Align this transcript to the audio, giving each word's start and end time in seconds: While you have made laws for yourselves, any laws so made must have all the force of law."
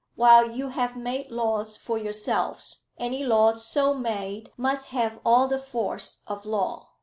While 0.15 0.49
you 0.49 0.69
have 0.69 0.97
made 0.97 1.29
laws 1.29 1.77
for 1.77 1.95
yourselves, 1.95 2.85
any 2.97 3.23
laws 3.23 3.67
so 3.67 3.93
made 3.93 4.51
must 4.57 4.89
have 4.89 5.19
all 5.23 5.47
the 5.47 5.59
force 5.59 6.21
of 6.25 6.43
law." 6.43 6.93